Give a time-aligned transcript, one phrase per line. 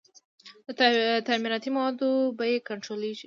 [0.79, 0.81] د
[1.27, 3.19] تعمیراتي موادو بیې کنټرولیږي؟